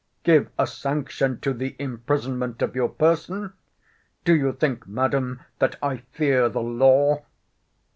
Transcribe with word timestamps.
Give 0.23 0.49
a 0.57 0.65
sanction 0.65 1.39
to 1.41 1.53
the 1.53 1.75
imprisonment 1.77 2.63
of 2.63 2.75
your 2.75 2.89
person! 2.89 3.53
Do 4.25 4.33
you 4.35 4.51
think, 4.51 4.87
Madam, 4.87 5.41
that 5.59 5.75
I 5.79 5.97
fear 6.11 6.49
the 6.49 6.63
law? 6.63 7.21